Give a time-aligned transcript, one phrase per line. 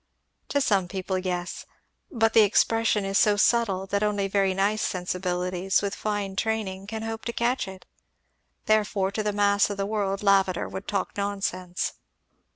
[0.49, 1.67] "To some people, yes!
[2.11, 7.03] But the expression is so subtle that only very nice sensibilities, with fine training, can
[7.03, 7.85] hope to catch it;
[8.65, 11.93] therefore to the mass of the world Lavater would talk nonsense."